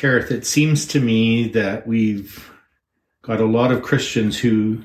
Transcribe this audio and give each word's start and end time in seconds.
Cherith, 0.00 0.30
it 0.30 0.46
seems 0.46 0.86
to 0.86 0.98
me 0.98 1.48
that 1.48 1.86
we've 1.86 2.50
got 3.20 3.38
a 3.38 3.44
lot 3.44 3.70
of 3.70 3.82
Christians 3.82 4.38
who 4.38 4.82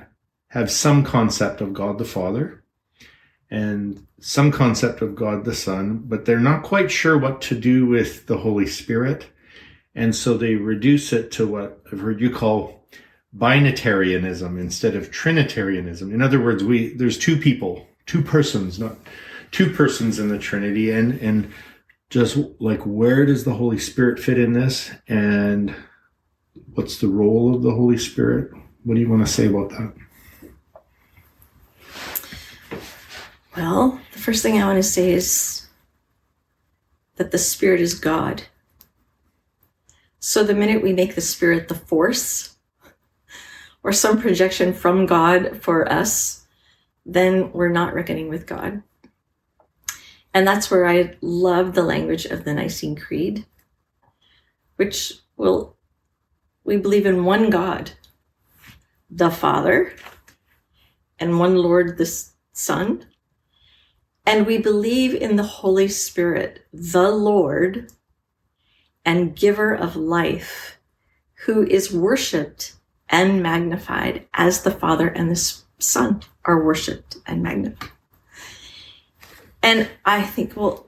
have 0.49 0.69
some 0.69 1.05
concept 1.05 1.61
of 1.61 1.73
God 1.73 1.99
the 1.99 2.03
Father 2.03 2.61
and 3.49 4.05
some 4.19 4.51
concept 4.51 5.01
of 5.01 5.15
God 5.15 5.45
the 5.45 5.55
Son, 5.55 6.03
but 6.03 6.25
they're 6.25 6.37
not 6.37 6.63
quite 6.63 6.91
sure 6.91 7.17
what 7.17 7.39
to 7.43 7.55
do 7.57 7.85
with 7.85 8.27
the 8.27 8.35
Holy 8.35 8.67
Spirit. 8.67 9.29
And 9.95 10.13
so 10.13 10.35
they 10.35 10.55
reduce 10.55 11.13
it 11.13 11.31
to 11.31 11.47
what 11.47 11.81
I've 11.89 12.01
heard 12.01 12.19
you 12.19 12.29
call 12.29 12.85
binitarianism 13.37 14.59
instead 14.59 14.97
of 14.97 15.11
trinitarianism. 15.11 16.13
In 16.13 16.21
other 16.21 16.43
words, 16.43 16.61
we 16.61 16.89
there's 16.89 17.17
two 17.17 17.37
people, 17.37 17.87
two 18.05 18.21
persons, 18.21 18.79
not 18.79 18.97
two 19.51 19.71
persons 19.71 20.19
in 20.19 20.27
the 20.27 20.39
Trinity, 20.39 20.91
and 20.91 21.13
and 21.21 21.53
just 22.09 22.37
like 22.59 22.81
where 22.81 23.25
does 23.25 23.43
the 23.43 23.53
Holy 23.53 23.79
Spirit 23.79 24.19
fit 24.19 24.39
in 24.39 24.53
this, 24.53 24.91
and 25.07 25.75
what's 26.73 26.99
the 26.99 27.07
role 27.07 27.55
of 27.55 27.63
the 27.63 27.71
Holy 27.71 27.97
Spirit? 27.97 28.51
What 28.83 28.95
do 28.95 29.01
you 29.01 29.09
want 29.09 29.25
to 29.25 29.31
say 29.31 29.47
about 29.47 29.69
that? 29.71 29.93
Well, 33.55 33.99
the 34.13 34.19
first 34.19 34.43
thing 34.43 34.61
I 34.61 34.65
want 34.65 34.77
to 34.77 34.83
say 34.83 35.11
is 35.11 35.67
that 37.15 37.31
the 37.31 37.37
Spirit 37.37 37.81
is 37.81 37.93
God. 37.93 38.43
So 40.19 40.43
the 40.43 40.53
minute 40.53 40.83
we 40.83 40.91
make 40.91 41.15
the 41.15 41.21
Spirit 41.21 41.67
the 41.67 41.75
force 41.75 42.57
or 43.83 43.93
some 43.93 44.19
projection 44.19 44.73
from 44.73 45.05
God 45.05 45.61
for 45.61 45.91
us, 45.91 46.45
then 47.05 47.51
we're 47.53 47.69
not 47.69 47.93
reckoning 47.93 48.29
with 48.29 48.45
God. 48.47 48.81
And 50.35 50.45
that's 50.45 50.69
where 50.69 50.85
I 50.85 51.15
love 51.21 51.73
the 51.73 51.81
language 51.81 52.25
of 52.25 52.43
the 52.43 52.53
Nicene 52.53 52.97
Creed, 52.97 53.45
which 54.75 55.13
will, 55.37 55.77
we 56.65 56.75
believe 56.75 57.05
in 57.05 57.23
one 57.23 57.49
God, 57.49 57.91
the 59.09 59.31
Father, 59.31 59.93
and 61.17 61.39
one 61.39 61.55
Lord, 61.55 61.97
the 61.97 62.25
Son, 62.51 63.05
and 64.25 64.45
we 64.45 64.57
believe 64.57 65.15
in 65.15 65.37
the 65.37 65.43
Holy 65.43 65.87
Spirit, 65.87 66.65
the 66.73 67.11
Lord 67.11 67.93
and 69.05 69.37
giver 69.37 69.73
of 69.73 69.95
life, 69.95 70.77
who 71.45 71.65
is 71.65 71.93
worshiped 71.93 72.73
and 73.07 73.41
magnified 73.41 74.27
as 74.33 74.63
the 74.63 74.71
Father 74.71 75.07
and 75.07 75.31
the 75.31 75.61
Son 75.79 76.23
are 76.43 76.61
worshiped 76.61 77.15
and 77.25 77.41
magnified. 77.41 77.94
And 79.65 79.89
I 80.05 80.21
think, 80.21 80.55
well, 80.55 80.85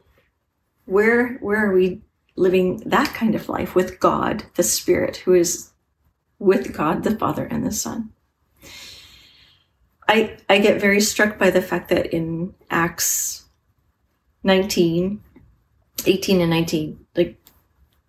where 0.85 1.39
where 1.39 1.65
are 1.65 1.73
we 1.73 2.03
living 2.35 2.77
that 2.85 3.11
kind 3.15 3.33
of 3.33 3.49
life 3.49 3.73
with 3.73 3.99
God, 3.99 4.43
the 4.53 4.61
Spirit, 4.61 5.17
who 5.17 5.33
is 5.33 5.71
with 6.37 6.77
God, 6.77 7.03
the 7.03 7.17
Father 7.17 7.45
and 7.45 7.65
the 7.65 7.71
Son? 7.71 8.11
I, 10.07 10.37
I 10.47 10.59
get 10.59 10.79
very 10.79 11.01
struck 11.01 11.39
by 11.39 11.49
the 11.49 11.61
fact 11.61 11.89
that 11.89 12.13
in 12.13 12.53
Acts 12.69 13.45
19, 14.43 15.23
18 16.05 16.41
and 16.41 16.49
19, 16.51 17.03
like 17.15 17.35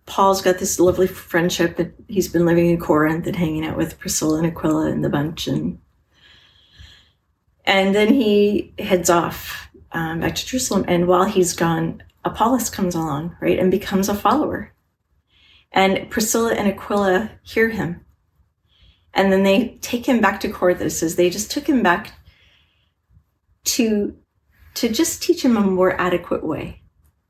Paul's 0.05 0.43
got 0.43 0.59
this 0.59 0.79
lovely 0.79 1.07
friendship 1.07 1.79
and 1.79 1.93
he's 2.07 2.27
been 2.27 2.45
living 2.45 2.69
in 2.69 2.79
Corinth 2.79 3.25
and 3.25 3.35
hanging 3.35 3.65
out 3.65 3.75
with 3.75 3.99
Priscilla 3.99 4.37
and 4.37 4.47
Aquila 4.47 4.91
and 4.91 5.03
the 5.03 5.09
bunch 5.09 5.47
and 5.47 5.79
and 7.65 7.93
then 7.93 8.13
he 8.13 8.73
heads 8.79 9.09
off 9.09 9.68
um, 9.91 10.19
back 10.19 10.35
to 10.35 10.45
Jerusalem 10.45 10.85
and 10.87 11.07
while 11.07 11.25
he's 11.25 11.53
gone 11.53 12.03
Apollos 12.23 12.69
comes 12.69 12.95
along 12.95 13.35
right 13.41 13.59
and 13.59 13.71
becomes 13.71 14.09
a 14.09 14.15
follower 14.15 14.73
and 15.71 16.09
Priscilla 16.09 16.53
and 16.53 16.67
Aquila 16.67 17.31
hear 17.43 17.69
him 17.69 18.05
and 19.13 19.31
then 19.31 19.43
they 19.43 19.77
take 19.81 20.07
him 20.07 20.21
back 20.21 20.39
to 20.39 20.89
says 20.89 21.15
they 21.15 21.29
just 21.29 21.51
took 21.51 21.67
him 21.67 21.81
back 21.81 22.13
to 23.65 24.15
to 24.75 24.89
just 24.89 25.21
teach 25.21 25.43
him 25.43 25.57
a 25.57 25.61
more 25.61 25.99
adequate 25.99 26.45
way, 26.45 26.81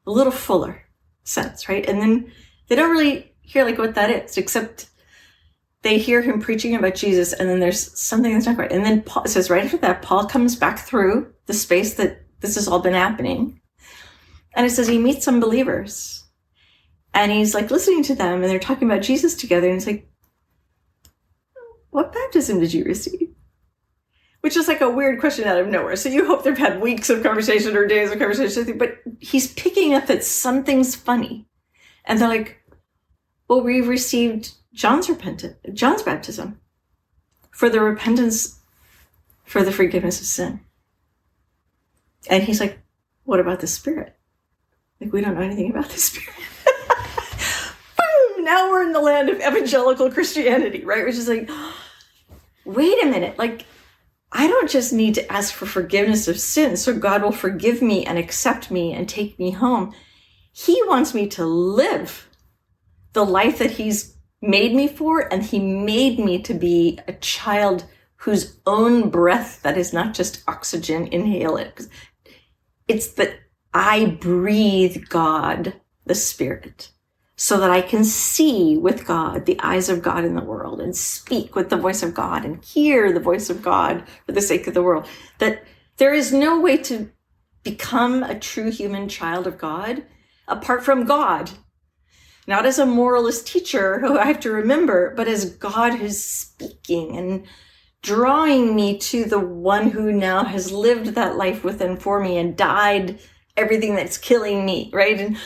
a 0.06 0.12
little 0.12 0.32
fuller 0.32 0.84
sense, 1.24 1.68
right? 1.70 1.88
And 1.88 2.02
then 2.02 2.32
they 2.68 2.76
don't 2.76 2.92
really 2.92 3.34
hear 3.42 3.66
like 3.66 3.78
what 3.78 3.96
that 3.96 4.12
is, 4.12 4.38
except 4.38 4.90
they 5.82 5.98
hear 5.98 6.22
him 6.22 6.42
preaching 6.42 6.76
about 6.76 6.96
Jesus, 6.96 7.34
and 7.34 7.50
then 7.50 7.60
there's 7.60 7.98
something 8.00 8.34
that's 8.34 8.46
not 8.46 8.58
right. 8.58 8.72
And 8.72 8.86
then 8.86 9.02
Paul 9.02 9.26
says 9.26 9.50
right 9.50 9.64
after 9.64 9.78
that, 9.78 10.02
Paul 10.02 10.26
comes 10.26 10.56
back 10.56 10.80
through 10.80 11.34
the 11.46 11.54
space 11.54 11.96
that 11.96 12.22
this 12.42 12.56
has 12.56 12.68
all 12.68 12.80
been 12.80 12.94
happening. 12.94 13.62
And 14.56 14.66
it 14.66 14.72
says 14.72 14.88
he 14.88 14.98
meets 14.98 15.26
some 15.26 15.40
believers. 15.40 16.26
And 17.14 17.32
he's 17.32 17.54
like 17.54 17.72
listening 17.72 18.04
to 18.04 18.16
them 18.16 18.42
and 18.42 18.46
they're 18.46 18.60
talking 18.60 18.90
about 18.90 19.02
Jesus 19.02 19.36
together. 19.36 19.68
And 19.68 19.76
he's 19.76 19.88
like, 19.88 20.10
what 21.90 22.14
baptism 22.14 22.60
did 22.60 22.74
you 22.74 22.84
receive? 22.84 23.30
Which 24.42 24.56
is 24.56 24.68
like 24.68 24.82
a 24.82 24.90
weird 24.90 25.20
question 25.20 25.48
out 25.48 25.60
of 25.60 25.68
nowhere. 25.68 25.96
So 25.96 26.10
you 26.10 26.26
hope 26.26 26.44
they've 26.44 26.58
had 26.58 26.82
weeks 26.82 27.10
of 27.10 27.24
conversation 27.24 27.76
or 27.76 27.88
days 27.88 28.12
of 28.12 28.20
conversation, 28.20 28.78
but 28.78 29.00
he's 29.20 29.54
picking 29.54 29.94
up 29.94 30.08
that 30.08 30.24
something's 30.24 30.96
funny. 30.96 31.48
And 32.06 32.20
they're 32.20 32.30
like, 32.30 32.58
well, 33.48 33.62
we 33.62 33.82
received 33.82 34.54
John's 34.74 35.10
repentance, 35.10 35.58
John's 35.74 36.04
baptism 36.04 36.60
for 37.52 37.70
the 37.70 37.82
repentance 37.82 38.60
for 39.44 39.64
the 39.64 39.72
forgiveness 39.72 40.22
of 40.22 40.28
sin. 40.28 40.62
And 42.28 42.44
he's 42.44 42.60
like, 42.60 42.80
what 43.24 43.40
about 43.40 43.60
the 43.60 43.68
spirit? 43.68 44.16
Like, 45.00 45.14
we 45.14 45.22
don't 45.22 45.36
know 45.36 45.42
anything 45.42 45.70
about 45.70 45.90
the 45.90 45.98
spirit. 45.98 46.36
Boom! 47.98 48.44
Now 48.44 48.70
we're 48.70 48.84
in 48.84 48.92
the 48.92 49.00
land 49.00 49.30
of 49.30 49.38
evangelical 49.40 50.12
Christianity, 50.12 50.84
right? 50.84 51.06
Which 51.06 51.16
is 51.16 51.30
like, 51.30 51.50
wait 52.66 53.04
a 53.04 53.08
minute, 53.08 53.38
like, 53.38 53.66
I 54.32 54.48
don't 54.48 54.70
just 54.70 54.94
need 54.94 55.16
to 55.16 55.32
ask 55.32 55.54
for 55.54 55.66
forgiveness 55.66 56.28
of 56.28 56.40
sins 56.40 56.82
so 56.82 56.98
God 56.98 57.24
will 57.24 57.32
forgive 57.32 57.82
me 57.82 58.06
and 58.06 58.18
accept 58.18 58.70
me 58.70 58.94
and 58.94 59.08
take 59.08 59.40
me 59.40 59.52
home. 59.52 59.94
He 60.52 60.82
wants 60.86 61.14
me 61.14 61.28
to 61.30 61.46
live 61.46 62.30
the 63.14 63.26
life 63.26 63.58
that 63.60 63.72
He's 63.72 64.16
made 64.42 64.76
me 64.76 64.88
for, 64.88 65.32
and 65.34 65.44
He 65.44 65.60
made 65.60 66.20
me 66.20 66.42
to 66.44 66.54
be 66.54 67.00
a 67.08 67.14
child 67.14 67.86
whose 68.20 68.58
own 68.66 69.10
breath, 69.10 69.62
that 69.64 69.78
is 69.78 69.94
not 69.94 70.14
just 70.14 70.44
oxygen, 70.48 71.08
inhale 71.08 71.58
it. 71.58 71.88
It's 72.88 73.08
that 73.14 73.40
I 73.74 74.18
breathe 74.20 75.10
God, 75.10 75.74
the 76.06 76.16
Spirit 76.16 76.92
so 77.40 77.58
that 77.58 77.70
I 77.70 77.82
can 77.82 78.04
see 78.04 78.78
with 78.78 79.08
God, 79.08 79.46
the 79.46 79.58
eyes 79.62 79.88
of 79.88 80.02
God 80.02 80.26
in 80.26 80.36
the 80.36 80.44
world, 80.44 80.82
and 80.82 80.94
speak 80.94 81.56
with 81.56 81.70
the 81.70 81.78
voice 81.78 82.04
of 82.04 82.14
God 82.14 82.44
and 82.44 82.62
hear 82.66 83.14
the 83.14 83.22
voice 83.22 83.50
of 83.50 83.62
God 83.62 84.04
for 84.26 84.34
the 84.34 84.42
sake 84.42 84.68
of 84.68 84.74
the 84.74 84.84
world. 84.84 85.08
That 85.38 85.64
there 85.96 86.14
is 86.14 86.34
no 86.34 86.60
way 86.60 86.76
to 86.80 87.10
become 87.64 88.24
a 88.24 88.38
true 88.38 88.72
human 88.72 89.08
child 89.08 89.48
of 89.48 89.58
God 89.58 90.04
apart 90.50 90.84
from 90.84 91.06
God. 91.06 91.50
Not 92.46 92.66
as 92.66 92.78
a 92.78 92.86
moralist 92.86 93.48
teacher 93.48 94.00
who 94.00 94.20
I 94.20 94.26
have 94.26 94.42
to 94.42 94.52
remember, 94.52 95.14
but 95.16 95.30
as 95.30 95.56
God 95.56 95.94
who's 95.94 96.22
speaking 96.22 97.16
and 97.16 97.46
drawing 98.02 98.76
me 98.76 98.98
to 98.98 99.26
the 99.26 99.40
one 99.40 99.92
who 99.92 100.12
now 100.12 100.44
has 100.44 100.72
lived 100.72 101.08
that 101.08 101.36
life 101.36 101.64
within 101.64 101.98
for 101.98 102.20
me 102.20 102.38
and 102.38 102.58
died 102.58 103.20
everything 103.58 103.96
that's 103.96 104.18
killing 104.18 104.66
me, 104.66 104.90
right? 104.94 105.20
And 105.20 105.38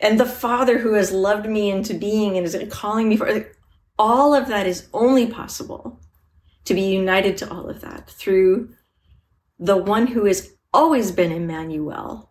and 0.00 0.20
the 0.20 0.26
Father 0.26 0.78
who 0.78 0.94
has 0.94 1.10
loved 1.10 1.48
me 1.48 1.70
into 1.70 1.92
being 1.94 2.36
and 2.36 2.46
is 2.46 2.56
calling 2.70 3.08
me 3.08 3.16
for 3.16 3.50
all 3.98 4.32
of 4.32 4.46
that 4.46 4.66
is 4.66 4.88
only 4.92 5.26
possible 5.26 6.00
to 6.64 6.74
be 6.74 6.82
united 6.82 7.36
to 7.38 7.50
all 7.50 7.68
of 7.68 7.80
that 7.80 8.08
through 8.08 8.72
the 9.58 9.76
one 9.76 10.06
who 10.06 10.24
has 10.26 10.52
always 10.72 11.10
been 11.10 11.32
Emmanuel, 11.32 12.30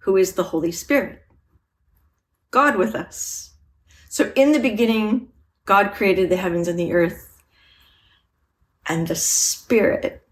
who 0.00 0.16
is 0.16 0.32
the 0.32 0.42
Holy 0.42 0.72
Spirit, 0.72 1.22
God 2.50 2.76
with 2.76 2.94
us. 2.94 3.54
So 4.10 4.32
in 4.36 4.52
the 4.52 4.58
beginning, 4.58 5.28
God 5.64 5.92
created 5.94 6.28
the 6.28 6.36
heavens 6.36 6.68
and 6.68 6.78
the 6.78 6.92
earth, 6.92 7.35
and 8.88 9.08
the 9.08 9.14
Spirit 9.14 10.22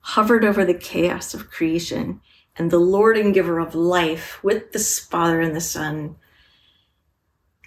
hovered 0.00 0.44
over 0.44 0.64
the 0.64 0.74
chaos 0.74 1.34
of 1.34 1.50
creation 1.50 2.20
and 2.56 2.70
the 2.70 2.78
Lord 2.78 3.16
and 3.16 3.34
giver 3.34 3.58
of 3.58 3.74
life 3.74 4.42
with 4.44 4.72
the 4.72 4.78
Father 4.78 5.40
and 5.40 5.56
the 5.56 5.60
Son 5.60 6.16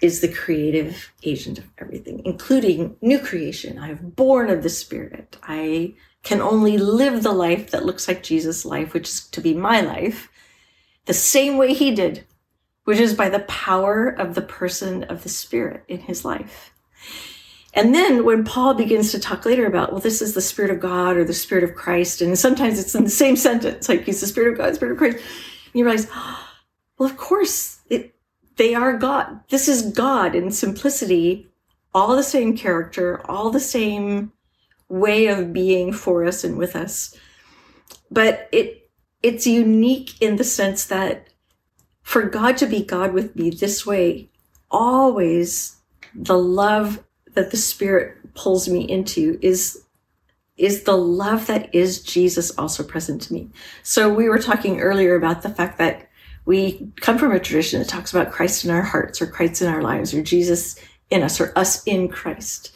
is 0.00 0.20
the 0.20 0.32
creative 0.32 1.12
agent 1.24 1.58
of 1.58 1.64
everything, 1.78 2.22
including 2.24 2.96
new 3.00 3.18
creation. 3.18 3.78
I 3.78 3.88
have 3.88 4.14
born 4.14 4.48
of 4.48 4.62
the 4.62 4.68
Spirit. 4.68 5.36
I 5.42 5.94
can 6.22 6.40
only 6.40 6.78
live 6.78 7.22
the 7.22 7.32
life 7.32 7.70
that 7.72 7.84
looks 7.84 8.06
like 8.06 8.22
Jesus' 8.22 8.64
life, 8.64 8.94
which 8.94 9.08
is 9.08 9.26
to 9.28 9.40
be 9.40 9.54
my 9.54 9.80
life, 9.80 10.30
the 11.06 11.14
same 11.14 11.56
way 11.56 11.74
he 11.74 11.94
did, 11.94 12.24
which 12.84 12.98
is 12.98 13.14
by 13.14 13.28
the 13.28 13.40
power 13.40 14.08
of 14.08 14.34
the 14.34 14.42
person 14.42 15.04
of 15.04 15.22
the 15.22 15.28
Spirit 15.28 15.82
in 15.88 16.00
his 16.00 16.24
life. 16.24 16.72
And 17.74 17.94
then 17.94 18.24
when 18.24 18.44
Paul 18.44 18.74
begins 18.74 19.12
to 19.12 19.20
talk 19.20 19.44
later 19.44 19.66
about, 19.66 19.92
well, 19.92 20.00
this 20.00 20.22
is 20.22 20.34
the 20.34 20.40
Spirit 20.40 20.70
of 20.70 20.80
God 20.80 21.16
or 21.16 21.24
the 21.24 21.34
Spirit 21.34 21.64
of 21.64 21.74
Christ, 21.74 22.22
and 22.22 22.38
sometimes 22.38 22.78
it's 22.78 22.94
in 22.94 23.04
the 23.04 23.10
same 23.10 23.36
sentence, 23.48 23.88
like 23.88 24.04
he's 24.04 24.20
the 24.20 24.26
Spirit 24.26 24.52
of 24.52 24.58
God, 24.58 24.74
Spirit 24.74 24.92
of 24.92 24.98
Christ, 24.98 25.18
you 25.74 25.84
realize, 25.84 26.08
well, 26.98 27.08
of 27.08 27.16
course, 27.16 27.80
it, 27.88 28.14
they 28.56 28.74
are 28.74 28.96
God. 28.96 29.40
This 29.50 29.68
is 29.68 29.92
God 29.92 30.34
in 30.34 30.50
simplicity, 30.50 31.48
all 31.94 32.16
the 32.16 32.22
same 32.22 32.56
character, 32.56 33.20
all 33.30 33.50
the 33.50 33.60
same 33.60 34.32
way 34.88 35.26
of 35.26 35.52
being 35.52 35.92
for 35.92 36.24
us 36.24 36.44
and 36.44 36.56
with 36.56 36.74
us. 36.74 37.14
But 38.10 38.48
it 38.52 38.90
it's 39.22 39.46
unique 39.46 40.20
in 40.20 40.36
the 40.36 40.44
sense 40.44 40.84
that 40.86 41.28
for 42.02 42.22
God 42.22 42.56
to 42.58 42.66
be 42.66 42.84
God 42.84 43.12
with 43.12 43.34
me 43.34 43.50
this 43.50 43.84
way, 43.84 44.30
always 44.70 45.76
the 46.14 46.38
love 46.38 47.04
that 47.38 47.52
the 47.52 47.56
Spirit 47.56 48.34
pulls 48.34 48.68
me 48.68 48.80
into 48.82 49.38
is 49.40 49.84
is 50.56 50.82
the 50.82 50.96
love 50.96 51.46
that 51.46 51.72
is 51.72 52.02
Jesus 52.02 52.50
also 52.58 52.82
present 52.82 53.22
to 53.22 53.32
me. 53.32 53.48
So 53.84 54.12
we 54.12 54.28
were 54.28 54.40
talking 54.40 54.80
earlier 54.80 55.14
about 55.14 55.42
the 55.42 55.50
fact 55.50 55.78
that 55.78 56.08
we 56.46 56.90
come 56.96 57.16
from 57.16 57.30
a 57.30 57.38
tradition 57.38 57.78
that 57.78 57.88
talks 57.88 58.12
about 58.12 58.32
Christ 58.32 58.64
in 58.64 58.72
our 58.72 58.82
hearts 58.82 59.22
or 59.22 59.28
Christ 59.28 59.62
in 59.62 59.68
our 59.68 59.82
lives 59.82 60.12
or 60.12 60.20
Jesus 60.20 60.76
in 61.10 61.22
us 61.22 61.40
or 61.40 61.56
us 61.56 61.84
in 61.84 62.08
Christ. 62.08 62.72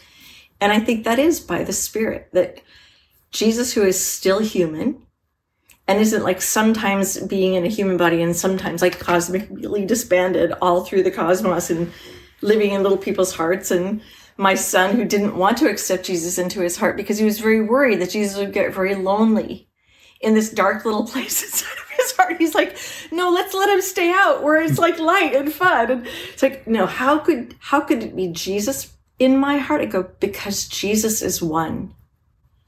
And 0.61 0.70
I 0.70 0.79
think 0.79 1.03
that 1.03 1.19
is 1.19 1.41
by 1.41 1.64
the 1.64 1.73
Spirit 1.73 2.29
that 2.32 2.61
Jesus, 3.32 3.73
who 3.73 3.82
is 3.82 3.99
still 3.99 4.38
human 4.38 5.03
and 5.88 5.99
isn't 5.99 6.23
like 6.23 6.41
sometimes 6.41 7.19
being 7.19 7.55
in 7.55 7.64
a 7.64 7.69
human 7.69 7.97
body 7.97 8.23
and 8.23 8.37
sometimes 8.37 8.81
like 8.81 9.00
cosmically 9.00 9.85
disbanded 9.85 10.53
all 10.62 10.85
through 10.85 11.03
the 11.03 11.11
cosmos 11.11 11.69
and 11.69 11.93
living 12.43 12.70
in 12.70 12.85
little 12.85 12.99
people's 12.99 13.35
hearts 13.35 13.73
and 13.73 14.00
my 14.37 14.55
son 14.55 14.96
who 14.96 15.05
didn't 15.05 15.37
want 15.37 15.58
to 15.58 15.69
accept 15.69 16.06
Jesus 16.06 16.38
into 16.38 16.61
his 16.61 16.76
heart 16.76 16.96
because 16.96 17.19
he 17.19 17.25
was 17.25 17.40
very 17.40 17.61
worried 17.61 18.00
that 18.00 18.11
Jesus 18.11 18.38
would 18.38 18.52
get 18.52 18.75
very 18.75 18.94
lonely 18.94 19.69
in 20.20 20.34
this 20.34 20.50
dark 20.50 20.84
little 20.84 21.06
place 21.08 21.43
inside 21.43 21.79
of 21.79 21.90
his 21.96 22.12
heart. 22.12 22.37
He's 22.38 22.55
like, 22.55 22.76
no, 23.11 23.31
let's 23.31 23.55
let 23.55 23.69
him 23.69 23.82
stay 23.82 24.11
out 24.11 24.43
where 24.43 24.61
it's 24.61 24.79
like 24.79 24.99
light 24.99 25.34
and 25.34 25.52
fun. 25.52 25.90
And 25.90 26.06
it's 26.32 26.43
like, 26.43 26.67
no, 26.67 26.87
how 26.87 27.19
could, 27.19 27.56
how 27.58 27.81
could 27.81 28.02
it 28.02 28.17
be 28.17 28.29
Jesus 28.29 28.93
in 29.19 29.37
my 29.37 29.58
heart? 29.58 29.82
I 29.82 29.87
go, 29.87 30.11
because 30.20 30.69
Jesus 30.69 31.23
is 31.23 31.43
one 31.43 31.94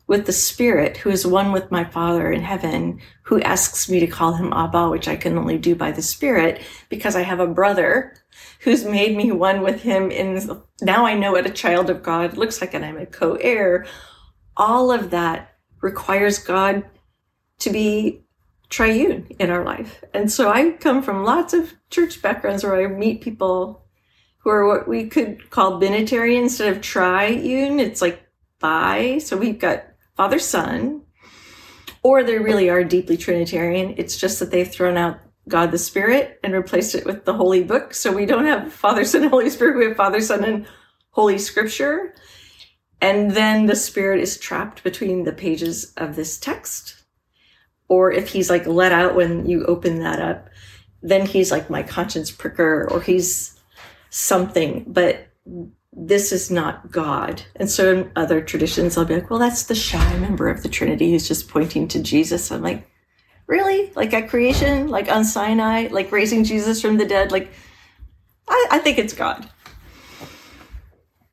with 0.06 0.26
the 0.26 0.32
Spirit, 0.32 0.98
who 0.98 1.10
is 1.10 1.26
one 1.26 1.52
with 1.52 1.70
my 1.70 1.84
Father 1.84 2.30
in 2.30 2.42
heaven, 2.42 3.00
who 3.22 3.40
asks 3.40 3.88
me 3.88 4.00
to 4.00 4.06
call 4.06 4.34
him 4.34 4.52
Abba, 4.52 4.90
which 4.90 5.08
I 5.08 5.16
can 5.16 5.38
only 5.38 5.56
do 5.56 5.74
by 5.74 5.92
the 5.92 6.02
Spirit, 6.02 6.60
because 6.90 7.16
I 7.16 7.22
have 7.22 7.40
a 7.40 7.46
brother 7.46 8.14
who's 8.60 8.84
made 8.84 9.16
me 9.16 9.32
one 9.32 9.62
with 9.62 9.82
him 9.82 10.10
in 10.10 10.60
now 10.82 11.06
I 11.06 11.14
know 11.14 11.32
what 11.32 11.46
a 11.46 11.50
child 11.50 11.88
of 11.88 12.02
God 12.02 12.36
looks 12.36 12.60
like 12.60 12.74
and 12.74 12.84
I'm 12.84 12.98
a 12.98 13.06
co-heir. 13.06 13.86
All 14.56 14.92
of 14.92 15.10
that 15.10 15.56
requires 15.80 16.38
God 16.38 16.84
to 17.60 17.70
be 17.70 18.24
triune 18.68 19.26
in 19.38 19.50
our 19.50 19.64
life. 19.64 20.02
And 20.12 20.30
so 20.30 20.50
I 20.50 20.72
come 20.72 21.02
from 21.02 21.24
lots 21.24 21.54
of 21.54 21.74
church 21.90 22.20
backgrounds 22.20 22.64
where 22.64 22.76
I 22.76 22.88
meet 22.88 23.20
people 23.22 23.86
who 24.38 24.50
are 24.50 24.66
what 24.66 24.88
we 24.88 25.06
could 25.06 25.50
call 25.50 25.80
binitarian 25.80 26.42
instead 26.42 26.74
of 26.74 26.82
triune. 26.82 27.80
It's 27.80 28.02
like 28.02 28.26
bi. 28.58 29.18
So 29.18 29.36
we've 29.36 29.58
got 29.58 29.84
Father 30.16 30.38
Son, 30.38 31.02
or 32.02 32.22
they 32.22 32.38
really 32.38 32.70
are 32.70 32.84
deeply 32.84 33.16
Trinitarian. 33.16 33.94
It's 33.96 34.16
just 34.16 34.38
that 34.38 34.50
they've 34.50 34.70
thrown 34.70 34.96
out 34.96 35.18
God 35.48 35.70
the 35.70 35.78
Spirit 35.78 36.38
and 36.42 36.52
replaced 36.52 36.94
it 36.94 37.04
with 37.04 37.24
the 37.24 37.34
Holy 37.34 37.62
Book. 37.62 37.94
So 37.94 38.12
we 38.12 38.26
don't 38.26 38.46
have 38.46 38.72
Father, 38.72 39.04
Son, 39.04 39.24
Holy 39.24 39.50
Spirit. 39.50 39.76
We 39.76 39.86
have 39.86 39.96
Father, 39.96 40.20
Son, 40.20 40.44
and 40.44 40.66
Holy 41.10 41.38
Scripture. 41.38 42.14
And 43.00 43.32
then 43.32 43.66
the 43.66 43.76
Spirit 43.76 44.20
is 44.20 44.38
trapped 44.38 44.82
between 44.82 45.24
the 45.24 45.32
pages 45.32 45.92
of 45.96 46.16
this 46.16 46.38
text. 46.38 47.02
Or 47.88 48.10
if 48.10 48.28
he's 48.28 48.48
like 48.48 48.66
let 48.66 48.92
out 48.92 49.14
when 49.14 49.46
you 49.46 49.64
open 49.66 49.98
that 50.00 50.20
up, 50.20 50.48
then 51.02 51.26
he's 51.26 51.50
like 51.50 51.68
my 51.68 51.82
conscience 51.82 52.30
pricker 52.30 52.88
or 52.90 53.02
he's 53.02 53.60
something. 54.08 54.86
But 54.88 55.28
this 55.96 56.32
is 56.32 56.50
not 56.50 56.90
God. 56.90 57.42
And 57.56 57.70
so 57.70 57.92
in 57.92 58.12
other 58.16 58.40
traditions, 58.40 58.98
I'll 58.98 59.04
be 59.04 59.14
like, 59.14 59.30
well, 59.30 59.38
that's 59.38 59.64
the 59.64 59.74
shy 59.74 60.16
member 60.18 60.48
of 60.48 60.62
the 60.62 60.68
Trinity 60.68 61.10
who's 61.10 61.28
just 61.28 61.48
pointing 61.48 61.86
to 61.88 62.02
Jesus. 62.02 62.50
I'm 62.50 62.62
like, 62.62 62.88
really? 63.46 63.92
Like 63.94 64.12
at 64.12 64.28
creation, 64.28 64.88
like 64.88 65.08
on 65.08 65.24
Sinai, 65.24 65.88
like 65.90 66.10
raising 66.10 66.44
Jesus 66.44 66.80
from 66.80 66.96
the 66.96 67.06
dead? 67.06 67.30
Like, 67.30 67.52
I, 68.48 68.66
I 68.72 68.78
think 68.80 68.98
it's 68.98 69.14
God. 69.14 69.48